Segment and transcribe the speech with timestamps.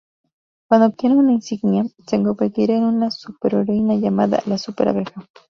[0.67, 5.29] Cuando obtiene una insignia, se convertirá en una superheroína llamada "la súper abeja".